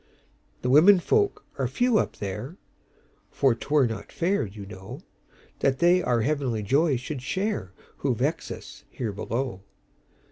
"The 0.63 0.69
women 0.71 0.99
folk 0.99 1.45
are 1.59 1.67
few 1.67 1.99
up 1.99 2.17
there; 2.17 2.57
For 3.29 3.53
't 3.53 3.67
were 3.69 3.85
not 3.85 4.11
fair, 4.11 4.47
you 4.47 4.65
know, 4.65 5.01
That 5.59 5.77
they 5.77 6.01
our 6.01 6.21
heavenly 6.21 6.63
joy 6.63 6.95
should 6.97 7.19
shareWho 7.19 8.15
vex 8.15 8.49
us 8.49 8.83
here 8.89 9.11
below. 9.11 9.61